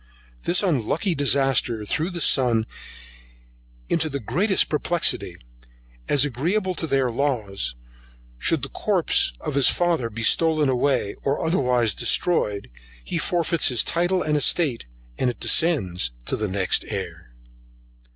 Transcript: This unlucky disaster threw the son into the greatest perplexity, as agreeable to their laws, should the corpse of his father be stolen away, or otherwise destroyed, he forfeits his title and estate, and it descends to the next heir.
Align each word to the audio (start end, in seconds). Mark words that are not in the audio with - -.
This 0.45 0.63
unlucky 0.63 1.13
disaster 1.13 1.85
threw 1.85 2.09
the 2.09 2.21
son 2.21 2.65
into 3.87 4.09
the 4.09 4.19
greatest 4.19 4.67
perplexity, 4.67 5.37
as 6.09 6.25
agreeable 6.25 6.73
to 6.73 6.87
their 6.87 7.11
laws, 7.11 7.75
should 8.39 8.63
the 8.63 8.69
corpse 8.69 9.31
of 9.39 9.53
his 9.53 9.67
father 9.69 10.09
be 10.09 10.23
stolen 10.23 10.69
away, 10.69 11.13
or 11.21 11.45
otherwise 11.45 11.93
destroyed, 11.93 12.71
he 13.03 13.19
forfeits 13.19 13.67
his 13.67 13.83
title 13.83 14.23
and 14.23 14.35
estate, 14.37 14.87
and 15.19 15.29
it 15.29 15.39
descends 15.39 16.09
to 16.25 16.35
the 16.35 16.47
next 16.49 16.83
heir. 16.87 17.31